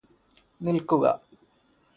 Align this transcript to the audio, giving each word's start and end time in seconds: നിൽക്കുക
നിൽക്കുക 0.61 1.05